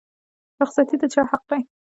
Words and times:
رخصتي 0.61 0.95
د 1.01 1.03
چا 1.13 1.21
حق 1.31 1.43
دی؟ 1.49 1.61